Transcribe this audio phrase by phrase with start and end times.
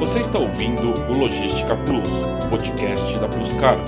[0.00, 2.08] Você está ouvindo o Logística Plus,
[2.48, 3.84] podcast da Plus Cargo.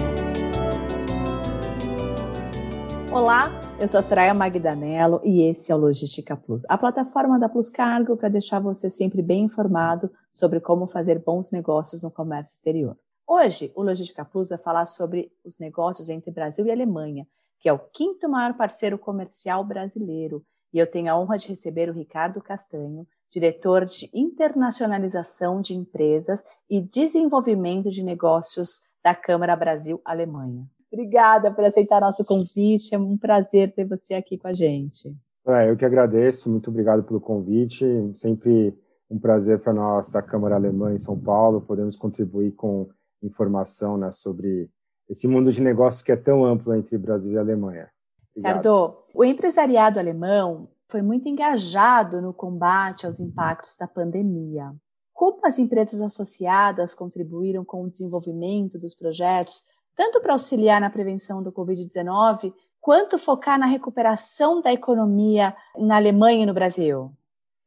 [3.10, 3.48] Olá,
[3.80, 7.70] eu sou a Soraya Magdanello e esse é o Logística Plus, a plataforma da Plus
[7.70, 12.94] Cargo para deixar você sempre bem informado sobre como fazer bons negócios no comércio exterior.
[13.26, 17.26] Hoje, o Logística Plus vai falar sobre os negócios entre Brasil e Alemanha,
[17.58, 20.44] que é o quinto maior parceiro comercial brasileiro.
[20.74, 26.44] E eu tenho a honra de receber o Ricardo Castanho, diretor de internacionalização de empresas
[26.68, 30.66] e desenvolvimento de negócios da Câmara Brasil-Alemanha.
[30.92, 35.16] Obrigada por aceitar nosso convite, é um prazer ter você aqui com a gente.
[35.46, 38.78] É, eu que agradeço, muito obrigado pelo convite, sempre
[39.10, 42.88] um prazer para nós da Câmara Alemã em São Paulo, podemos contribuir com
[43.22, 44.68] informação né, sobre
[45.08, 47.88] esse mundo de negócios que é tão amplo entre Brasil e Alemanha.
[48.36, 54.70] Ricardo, o empresariado alemão foi muito engajado no combate aos impactos da pandemia.
[55.14, 59.62] Como as empresas associadas contribuíram com o desenvolvimento dos projetos,
[59.96, 66.42] tanto para auxiliar na prevenção do Covid-19, quanto focar na recuperação da economia na Alemanha
[66.42, 67.10] e no Brasil?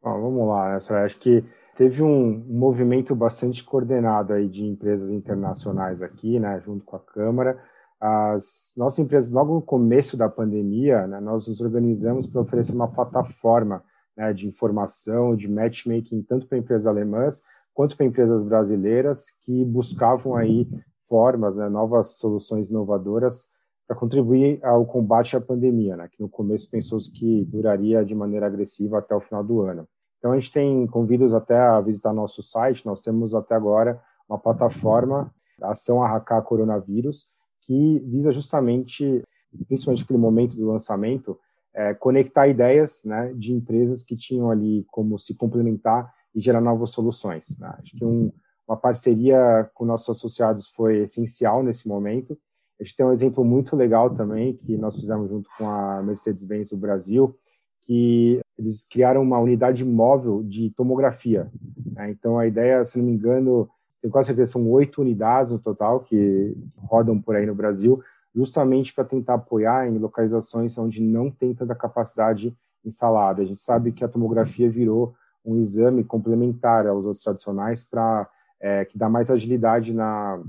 [0.03, 1.43] Bom, vamos lá, né, Acho que
[1.75, 7.59] teve um movimento bastante coordenado aí de empresas internacionais aqui, né, junto com a Câmara,
[7.99, 12.87] as nossas empresas, logo no começo da pandemia, né, nós nos organizamos para oferecer uma
[12.87, 13.83] plataforma
[14.15, 17.41] né, de informação, de matchmaking, tanto para empresas alemãs
[17.73, 20.67] quanto para empresas brasileiras que buscavam aí
[21.07, 23.49] formas, né, novas soluções inovadoras
[23.87, 28.47] para contribuir ao combate à pandemia, né, que no começo pensou-se que duraria de maneira
[28.47, 29.87] agressiva até o final do ano.
[30.17, 34.39] Então a gente tem convidos até a visitar nosso site, nós temos até agora uma
[34.39, 37.29] plataforma, Ação Arracar Coronavírus,
[37.65, 39.23] que visa justamente,
[39.67, 41.37] principalmente naquele momento do lançamento,
[41.73, 46.91] é, conectar ideias né, de empresas que tinham ali como se complementar e gerar novas
[46.91, 47.57] soluções.
[47.59, 47.73] Né?
[47.79, 48.31] Acho que um,
[48.67, 52.37] uma parceria com nossos associados foi essencial nesse momento.
[52.79, 56.69] A gente tem um exemplo muito legal também que nós fizemos junto com a Mercedes-Benz
[56.69, 57.35] do Brasil,
[57.83, 61.51] que eles criaram uma unidade móvel de tomografia.
[61.93, 62.11] Né?
[62.11, 63.69] Então a ideia, se não me engano,
[64.05, 68.03] tenho quase certeza são oito unidades no total que rodam por aí no Brasil,
[68.35, 72.55] justamente para tentar apoiar em localizações onde não tem tanta capacidade
[72.85, 73.41] instalada.
[73.41, 78.29] A gente sabe que a tomografia virou um exame complementar aos outros tradicionais para
[78.61, 80.39] é, que dá mais agilidade na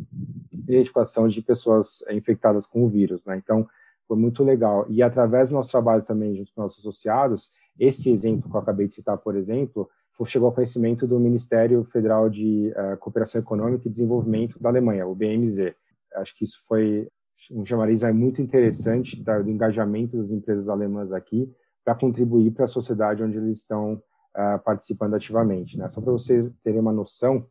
[0.52, 3.36] identificação de pessoas infectadas com o vírus, né?
[3.42, 3.66] Então,
[4.06, 4.84] foi muito legal.
[4.88, 8.86] E através do nosso trabalho também junto com nossos associados, esse exemplo que eu acabei
[8.86, 9.88] de citar, por exemplo,
[10.24, 15.14] chegou ao conhecimento do Ministério Federal de uh, Cooperação Econômica e Desenvolvimento da Alemanha, o
[15.14, 15.74] BMZ.
[16.14, 17.08] Acho que isso foi
[17.52, 21.52] um chamariz muito interessante do engajamento das empresas alemãs aqui
[21.84, 25.76] para contribuir para a sociedade onde eles estão uh, participando ativamente.
[25.76, 25.88] Né?
[25.90, 27.46] Só para vocês terem uma noção,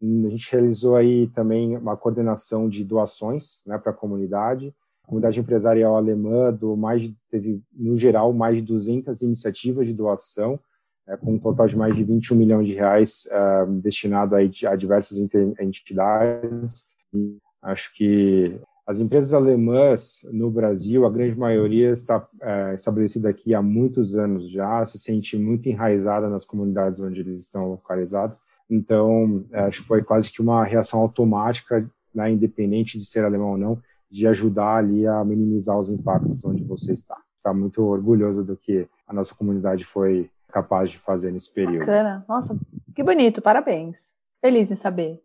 [0.00, 4.74] a gente realizou aí também uma coordenação de doações né, para a comunidade.
[5.02, 10.60] A comunidade empresarial alemã do mais teve, no geral, mais de 200 iniciativas de doação,
[11.08, 14.76] é, com um total de mais de 21 milhões de reais uh, destinado a, a
[14.76, 15.18] diversas
[15.58, 16.86] entidades.
[17.14, 23.54] E acho que as empresas alemãs no Brasil, a grande maioria está é, estabelecida aqui
[23.54, 28.40] há muitos anos já, se sente muito enraizada nas comunidades onde eles estão localizados.
[28.70, 33.50] Então, é, acho que foi quase que uma reação automática, né, independente de ser alemão
[33.50, 37.18] ou não, de ajudar ali a minimizar os impactos onde você está.
[37.36, 41.80] Está muito orgulhoso do que a nossa comunidade foi capaz de fazer nesse período.
[41.80, 42.24] Bacana.
[42.28, 42.58] Nossa,
[42.94, 44.16] que bonito, parabéns.
[44.40, 45.20] Feliz em saber.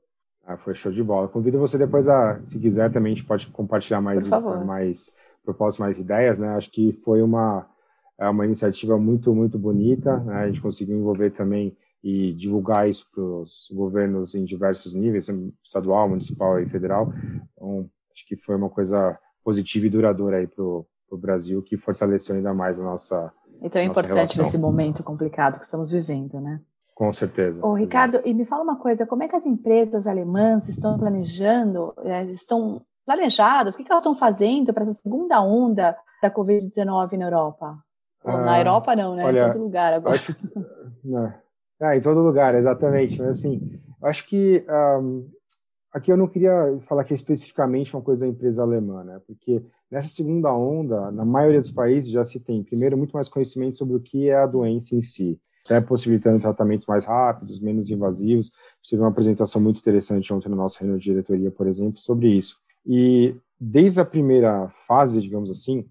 [0.46, 1.28] Ah, foi show de bola.
[1.28, 4.28] Convido você depois a, se quiser, também a gente pode compartilhar mais,
[4.66, 6.50] mais propósitos, mais ideias, né?
[6.50, 7.66] Acho que foi uma,
[8.20, 10.36] é uma iniciativa muito, muito bonita, né?
[10.44, 15.30] A gente conseguiu envolver também e divulgar isso para os governos em diversos níveis,
[15.64, 17.14] estadual, municipal e federal.
[17.54, 20.86] Então, acho que foi uma coisa positiva e duradoura aí para o
[21.18, 23.34] Brasil, que fortaleceu ainda mais a nossa
[23.64, 24.44] então é importante relação.
[24.44, 26.60] nesse momento complicado que estamos vivendo, né?
[26.94, 27.66] Com certeza.
[27.66, 28.30] Ô, Ricardo, Exato.
[28.30, 32.82] e me fala uma coisa, como é que as empresas alemãs estão planejando, eh, estão
[33.06, 37.78] planejadas, o que, elas estão fazendo para essa segunda onda da Covid-19 na Europa?
[38.24, 39.26] Ah, na Europa não, né?
[39.26, 40.16] Olha, em todo lugar agora.
[40.16, 40.36] Acho
[41.04, 41.34] não.
[41.82, 43.20] Ah, em todo lugar, exatamente.
[43.20, 44.64] Mas assim, acho que
[45.02, 45.28] um,
[45.94, 49.22] aqui eu não queria falar que é especificamente uma coisa da empresa alemã, né?
[49.26, 49.64] Porque
[49.94, 53.96] Nessa segunda onda, na maioria dos países já se tem, primeiro, muito mais conhecimento sobre
[53.96, 58.52] o que é a doença em si, até possibilitando tratamentos mais rápidos, menos invasivos.
[58.82, 62.58] Tive uma apresentação muito interessante ontem na nossa reunião de diretoria, por exemplo, sobre isso.
[62.84, 65.88] E desde a primeira fase, digamos assim,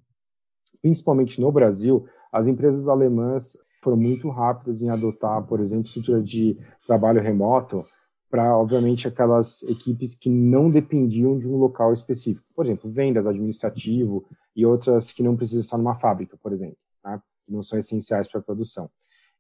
[0.83, 6.59] principalmente no Brasil, as empresas alemãs foram muito rápidas em adotar, por exemplo, estrutura de
[6.89, 7.87] trabalho remoto
[8.33, 12.49] para, obviamente, aquelas equipes que não dependiam de um local específico.
[12.57, 14.25] Por exemplo, vendas, administrativo
[14.57, 17.21] e outras que não precisam estar numa fábrica, por exemplo, né?
[17.45, 18.89] que não são essenciais para a produção.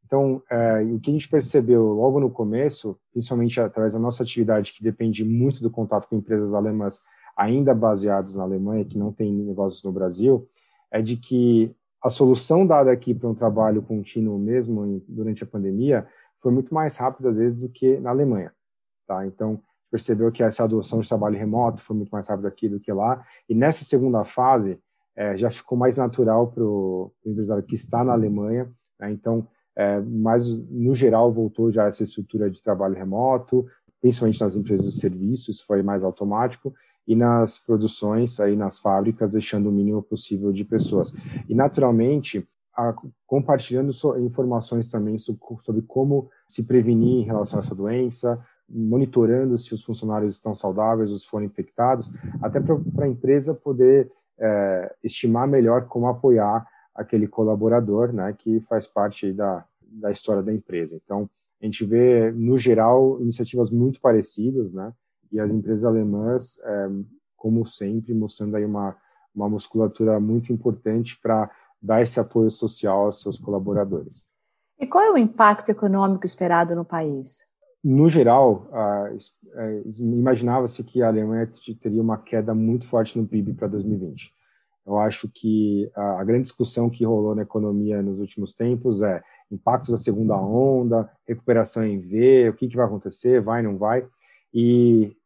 [0.05, 4.75] Então, é, o que a gente percebeu logo no começo, principalmente através da nossa atividade,
[4.75, 7.01] que depende muito do contato com empresas alemãs
[7.35, 10.47] ainda baseadas na Alemanha, que não tem negócios no Brasil,
[10.91, 11.75] é de que
[12.05, 16.07] a solução dada aqui para um trabalho contínuo mesmo em, durante a pandemia
[16.43, 18.53] foi muito mais rápida, às vezes, do que na Alemanha.
[19.07, 19.27] Tá?
[19.27, 19.61] Então,
[19.91, 23.25] percebeu que essa adoção de trabalho remoto foi muito mais rápida aqui do que lá.
[23.49, 24.79] E nessa segunda fase,
[25.15, 28.71] é, já ficou mais natural para o empresário que está na Alemanha.
[28.99, 29.13] Né?
[29.13, 29.47] Então,
[29.77, 33.67] é, mas no geral voltou já essa estrutura de trabalho remoto,
[34.01, 36.75] principalmente nas empresas de serviços, foi mais automático,
[37.07, 41.13] e nas produções, aí nas fábricas, deixando o mínimo possível de pessoas.
[41.49, 42.95] E, naturalmente, a,
[43.27, 49.59] compartilhando so, informações também sobre, sobre como se prevenir em relação a essa doença, monitorando
[49.59, 52.11] se os funcionários estão saudáveis ou se foram infectados,
[52.41, 58.87] até para a empresa poder é, estimar melhor como apoiar aquele colaborador, né, que faz
[58.87, 61.01] parte da, da história da empresa.
[61.03, 61.29] Então,
[61.61, 64.93] a gente vê, no geral, iniciativas muito parecidas, né,
[65.31, 66.89] e as empresas alemãs, é,
[67.37, 68.97] como sempre, mostrando aí uma,
[69.35, 71.51] uma musculatura muito importante para
[71.81, 74.27] dar esse apoio social aos seus colaboradores.
[74.79, 77.47] E qual é o impacto econômico esperado no país?
[77.85, 78.71] No geral,
[79.99, 81.51] imaginava-se que a Alemanha
[81.81, 84.33] teria uma queda muito forte no PIB para 2020.
[84.87, 89.93] Eu acho que a, grande discussão que rolou na economia nos últimos tempos é impactos
[89.93, 94.07] da segunda onda, recuperação em V, o que, vai acontecer, vai, não vai.
[94.53, 95.17] E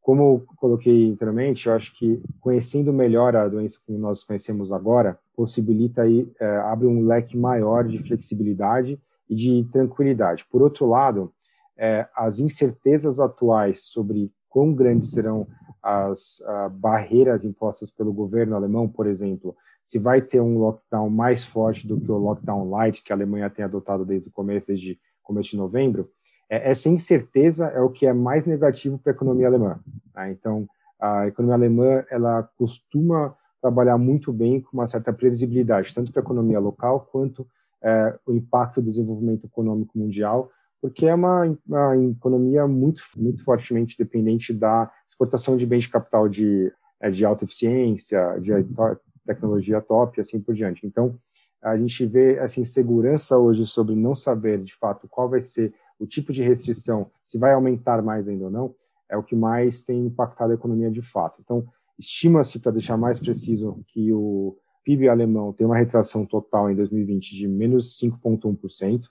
[0.00, 6.02] como coloquei anteriormente, eu acho que conhecendo melhor a doença como nós conhecemos agora, possibilita
[6.02, 10.44] aí, é, abre um leque maior de flexibilidade e de tranquilidade.
[10.50, 11.32] Por outro lado,
[11.80, 15.46] é, as incertezas atuais sobre quão grandes serão
[15.82, 21.42] as uh, barreiras impostas pelo governo alemão, por exemplo, se vai ter um lockdown mais
[21.42, 25.00] forte do que o lockdown light que a Alemanha tem adotado desde o começo, desde
[25.22, 26.10] começo de novembro,
[26.50, 29.80] é, essa incerteza é o que é mais negativo para a economia alemã.
[30.12, 30.30] Tá?
[30.30, 30.68] Então,
[31.00, 36.24] a economia alemã ela costuma trabalhar muito bem com uma certa previsibilidade, tanto para a
[36.24, 37.46] economia local quanto
[37.82, 40.50] é, o impacto do desenvolvimento econômico mundial
[40.80, 46.28] porque é uma, uma economia muito, muito fortemente dependente da exportação de bens de capital
[46.28, 48.52] de, é, de alta eficiência, de
[49.26, 50.86] tecnologia top e assim por diante.
[50.86, 51.18] Então,
[51.62, 56.06] a gente vê essa insegurança hoje sobre não saber, de fato, qual vai ser o
[56.06, 58.74] tipo de restrição, se vai aumentar mais ainda ou não,
[59.10, 61.38] é o que mais tem impactado a economia de fato.
[61.42, 61.66] Então,
[61.98, 67.36] estima-se, para deixar mais preciso, que o PIB alemão tem uma retração total em 2020
[67.36, 69.08] de menos 5,1%,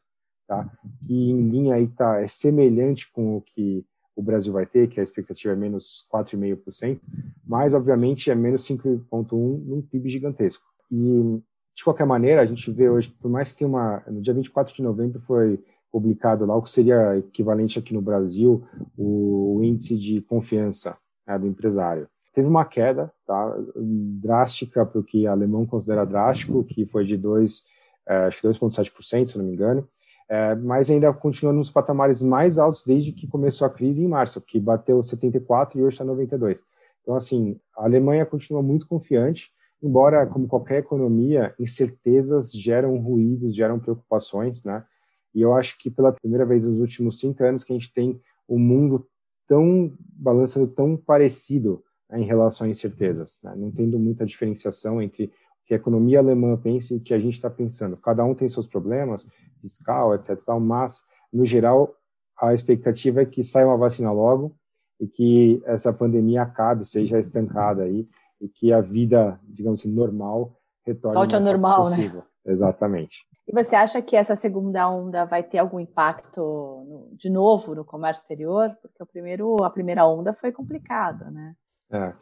[0.50, 0.68] tá?
[1.06, 3.86] que em linha aí tá, é semelhante com o que
[4.16, 7.00] o Brasil vai ter, que a expectativa é menos 4,5%,
[7.46, 10.66] mas obviamente é menos 5,1% num PIB gigantesco.
[10.92, 11.40] E
[11.76, 14.04] de qualquer maneira, a gente vê hoje, por mais que tenha uma.
[14.08, 18.68] No dia 24 de novembro foi publicado lá o que seria equivalente aqui no Brasil
[18.98, 22.08] o, índice de confiança né, do empresário.
[22.34, 27.18] Teve uma queda tá, drástica para o que o alemão considera drástico, que foi de
[27.18, 27.64] 2,
[28.08, 29.88] é, acho que 2,7%, se não me engano,
[30.30, 34.40] é, mas ainda continua nos patamares mais altos desde que começou a crise em março,
[34.40, 36.64] que bateu 74 e hoje está 92.
[37.02, 43.80] Então, assim, a Alemanha continua muito confiante, embora, como qualquer economia, incertezas geram ruídos, geram
[43.80, 44.86] preocupações, né?
[45.34, 48.22] E eu acho que pela primeira vez nos últimos 30 anos que a gente tem
[48.48, 49.08] um mundo
[49.48, 53.54] tão balançando tão parecido né, em relação a incertezas, né?
[53.56, 55.32] não tendo muita diferenciação entre
[55.70, 57.96] que a economia alemã pensa e que a gente está pensando.
[57.96, 59.28] Cada um tem seus problemas,
[59.62, 60.36] fiscal, etc.
[60.60, 61.94] Mas, no geral,
[62.42, 64.56] a expectativa é que saia uma vacina logo
[65.00, 68.04] e que essa pandemia acabe, seja estancada aí,
[68.42, 71.98] e que a vida, digamos assim, normal retorne Volte ao normal, né?
[71.98, 72.22] possível.
[72.22, 72.52] né?
[72.52, 73.18] Exatamente.
[73.48, 77.86] E você acha que essa segunda onda vai ter algum impacto no, de novo no
[77.86, 78.76] comércio exterior?
[78.82, 81.54] Porque o primeiro, a primeira onda foi complicada, né?
[81.92, 82.14] É,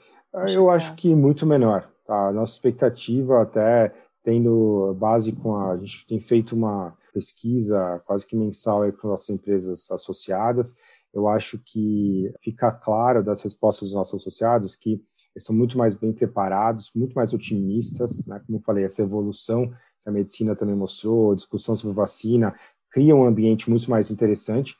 [0.54, 1.90] eu acho que muito menor.
[2.08, 5.72] A nossa expectativa, até tendo base com a.
[5.72, 10.76] A gente tem feito uma pesquisa quase que mensal aí com nossas empresas associadas.
[11.14, 15.02] Eu acho que fica claro das respostas dos nossos associados que
[15.36, 18.42] eles são muito mais bem preparados, muito mais otimistas, né?
[18.46, 22.56] Como eu falei, essa evolução que a medicina também mostrou, discussão sobre vacina,
[22.90, 24.76] cria um ambiente muito mais interessante.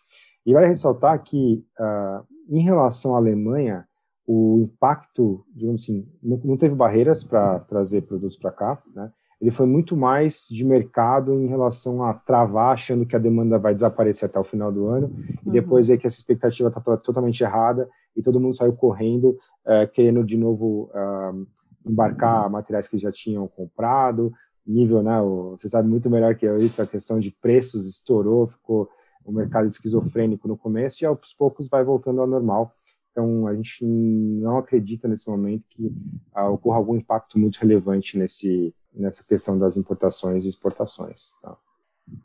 [0.46, 3.88] E vale ressaltar que, uh, em relação à Alemanha,
[4.28, 9.10] o impacto, digamos assim, não, não teve barreiras para trazer produtos para cá, né?
[9.40, 13.74] ele foi muito mais de mercado em relação a travar, achando que a demanda vai
[13.74, 15.36] desaparecer até o final do ano, uhum.
[15.46, 19.86] e depois ver que essa expectativa está totalmente errada e todo mundo saiu correndo, é,
[19.86, 21.48] querendo de novo uh,
[21.88, 24.34] embarcar materiais que já tinham comprado,
[24.66, 28.90] nível, né, você sabe muito melhor que eu isso, a questão de preços estourou, ficou
[29.24, 32.74] o um mercado esquizofrênico no começo, e aos poucos vai voltando ao normal.
[33.18, 35.88] Então, a gente não acredita nesse momento que
[36.36, 41.32] uh, ocorra algum impacto muito relevante nesse, nessa questão das importações e exportações.
[41.42, 41.58] Tá?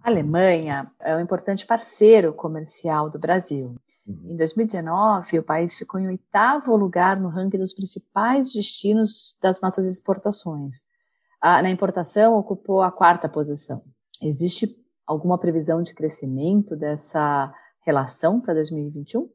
[0.03, 3.75] A Alemanha é um importante parceiro comercial do Brasil.
[4.07, 4.33] Uhum.
[4.33, 9.89] Em 2019, o país ficou em oitavo lugar no ranking dos principais destinos das nossas
[9.89, 10.83] exportações.
[11.43, 13.83] na importação, ocupou a quarta posição.
[14.21, 19.27] Existe alguma previsão de crescimento dessa relação para 2021?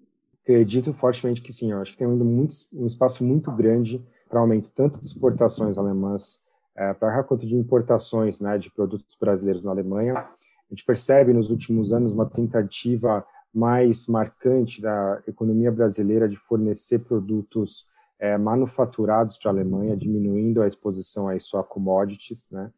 [0.48, 1.74] Acredito fortemente que sim.
[1.74, 6.42] Eu acho que tem muito, um espaço muito grande para aumento tanto de exportações alemãs
[6.74, 10.14] é, para quanto de importações né, de produtos brasileiros na Alemanha.
[10.16, 10.28] A
[10.70, 17.86] gente percebe nos últimos anos uma tentativa mais marcante da economia brasileira de fornecer produtos
[18.18, 22.72] é, manufaturados para a Alemanha, diminuindo a exposição aí só a commodities, né?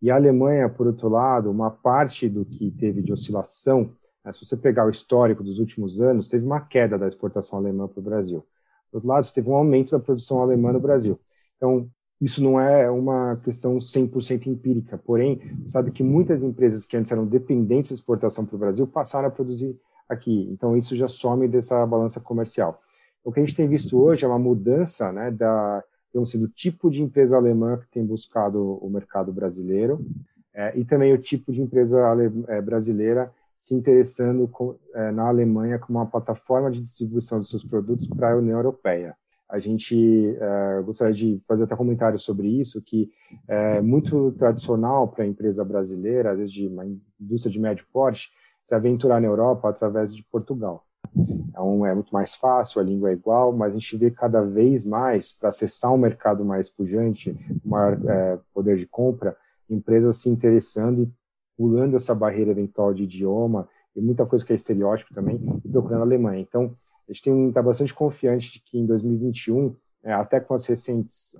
[0.00, 3.92] E a Alemanha, por outro lado, uma parte do que teve de oscilação,
[4.32, 8.00] se você pegar o histórico dos últimos anos, teve uma queda da exportação alemã para
[8.00, 8.44] o Brasil.
[8.90, 11.18] Por outro lado, teve um aumento da produção alemã no Brasil.
[11.56, 11.88] Então,
[12.20, 17.24] isso não é uma questão 100% empírica, porém, sabe que muitas empresas que antes eram
[17.24, 20.48] dependentes da exportação para o Brasil passaram a produzir aqui.
[20.52, 22.82] Então, isso já some dessa balança comercial.
[23.24, 25.82] O que a gente tem visto hoje é uma mudança né, da,
[26.20, 30.04] assim, do tipo de empresa alemã que tem buscado o mercado brasileiro
[30.52, 32.00] é, e também o tipo de empresa
[32.48, 37.62] é, brasileira se interessando com, é, na Alemanha como uma plataforma de distribuição dos seus
[37.62, 39.16] produtos para a União Europeia
[39.50, 43.10] a gente é, gostaria de fazer até um comentário sobre isso, que
[43.48, 46.86] é muito tradicional para a empresa brasileira, às vezes de uma
[47.20, 48.30] indústria de médio porte,
[48.62, 50.86] se aventurar na Europa através de Portugal.
[51.16, 54.86] Então, é muito mais fácil, a língua é igual, mas a gente vê cada vez
[54.86, 59.36] mais, para acessar um mercado mais pujante, maior é, poder de compra,
[59.68, 61.12] empresas se interessando e
[61.60, 66.00] pulando essa barreira eventual de idioma, e muita coisa que é estereótipo também, e procurando
[66.00, 66.40] a Alemanha.
[66.40, 66.74] Então,
[67.06, 71.38] a gente está bastante confiante de que em 2021, é, até com as recentes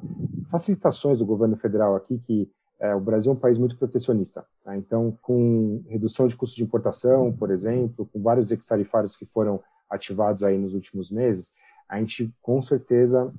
[0.51, 4.45] facilitações do governo federal aqui, que é, o Brasil é um país muito protecionista.
[4.63, 4.77] Tá?
[4.77, 9.59] Então, com redução de custos de importação, por exemplo, com vários ex-tarifários que foram
[9.89, 11.55] ativados aí nos últimos meses,
[11.89, 13.33] a gente com certeza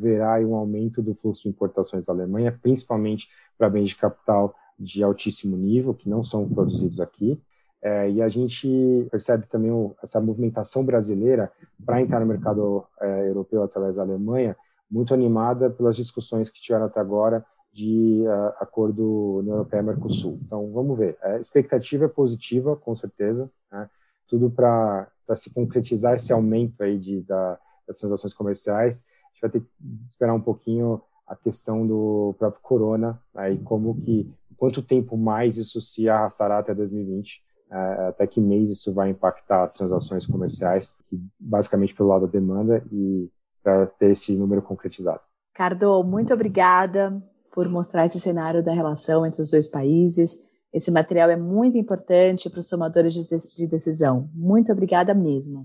[0.00, 5.02] verá um aumento do fluxo de importações da Alemanha, principalmente para bens de capital de
[5.02, 7.40] altíssimo nível, que não são produzidos aqui,
[7.80, 11.52] é, e a gente percebe também o, essa movimentação brasileira
[11.84, 14.56] para entrar no mercado é, europeu através da Alemanha,
[14.90, 20.40] muito animada pelas discussões que tiveram até agora de uh, acordo União Europeia-Mercosul.
[20.44, 21.16] Então, vamos ver.
[21.22, 23.88] A expectativa é positiva, com certeza, né?
[24.26, 29.06] tudo para se concretizar esse aumento aí de, da, das transações comerciais.
[29.06, 29.68] A gente vai ter que
[30.06, 33.52] esperar um pouquinho a questão do próprio corona, né?
[33.52, 34.28] e como que,
[34.58, 37.76] quanto tempo mais isso se arrastará até 2020, é,
[38.08, 40.96] até que mês isso vai impactar as transações comerciais,
[41.38, 43.30] basicamente pelo lado da demanda e
[43.62, 45.20] para ter esse número concretizado.
[45.54, 47.22] Cardo, muito obrigada
[47.52, 50.38] por mostrar esse cenário da relação entre os dois países.
[50.72, 54.28] Esse material é muito importante para os tomadores de decisão.
[54.34, 55.62] Muito obrigada mesmo.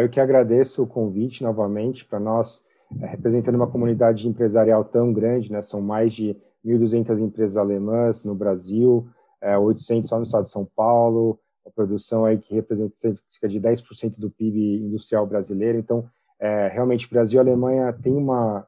[0.00, 2.64] Eu que agradeço o convite novamente para nós,
[3.00, 5.60] é, representando uma comunidade empresarial tão grande, né?
[5.62, 9.06] são mais de 1.200 empresas alemãs no Brasil,
[9.40, 13.60] é, 800 só no estado de São Paulo, a produção aí que representa cerca de
[13.60, 15.78] 10% do PIB industrial brasileiro.
[15.78, 18.66] Então, é, realmente, Brasil e Alemanha têm uma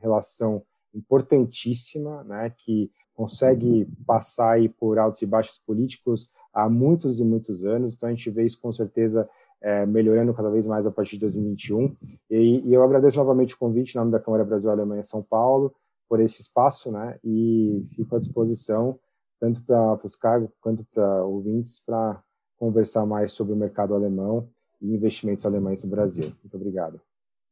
[0.00, 0.62] relação
[0.94, 7.64] importantíssima, né, que consegue passar aí por altos e baixos políticos há muitos e muitos
[7.64, 7.94] anos.
[7.94, 9.28] Então, a gente vê isso com certeza
[9.60, 11.96] é, melhorando cada vez mais a partir de 2021.
[12.30, 15.72] E, e eu agradeço novamente o convite em nome da Câmara Brasil Alemanha São Paulo
[16.12, 19.00] por esse espaço, né, e fico à disposição
[19.40, 22.22] tanto para os cargos quanto para ouvintes, para
[22.58, 24.46] conversar mais sobre o mercado alemão
[24.78, 26.30] e investimentos alemães no Brasil.
[26.42, 27.00] Muito obrigado.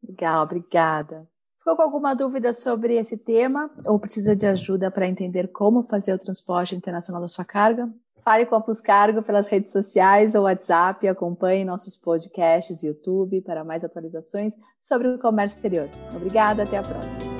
[0.06, 1.26] Legal, obrigada.
[1.56, 6.12] Ficou com alguma dúvida sobre esse tema ou precisa de ajuda para entender como fazer
[6.12, 7.90] o transporte internacional da sua carga?
[8.22, 12.88] Fale com a Plus Cargo pelas redes sociais ou WhatsApp e acompanhe nossos podcasts e
[12.88, 15.88] YouTube para mais atualizações sobre o comércio exterior.
[16.14, 17.39] Obrigada, até a próxima.